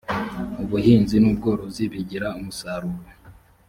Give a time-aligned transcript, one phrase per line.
[0.63, 2.99] ubuhinzi nubworozi bigira umusaruro.